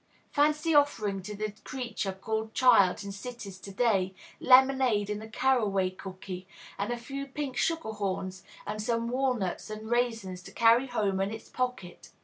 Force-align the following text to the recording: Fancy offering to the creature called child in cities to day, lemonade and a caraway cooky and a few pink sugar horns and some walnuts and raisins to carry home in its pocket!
Fancy 0.31 0.73
offering 0.73 1.21
to 1.21 1.35
the 1.35 1.51
creature 1.63 2.11
called 2.11 2.55
child 2.55 3.03
in 3.03 3.11
cities 3.11 3.59
to 3.59 3.71
day, 3.71 4.15
lemonade 4.39 5.11
and 5.11 5.21
a 5.21 5.27
caraway 5.29 5.91
cooky 5.91 6.47
and 6.79 6.91
a 6.91 6.97
few 6.97 7.27
pink 7.27 7.55
sugar 7.55 7.91
horns 7.91 8.41
and 8.65 8.81
some 8.81 9.09
walnuts 9.09 9.69
and 9.69 9.91
raisins 9.91 10.41
to 10.41 10.51
carry 10.51 10.87
home 10.87 11.19
in 11.21 11.29
its 11.29 11.49
pocket! 11.49 12.09